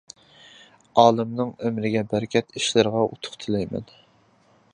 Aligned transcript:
ئالىمنىڭ 1.01 1.51
ئۆمرىگە 1.67 2.03
بەرىكەت، 2.15 2.51
ئىشلىرىغا 2.61 3.05
ئۇتۇق 3.11 3.41
تىلەيمەن. 3.45 3.91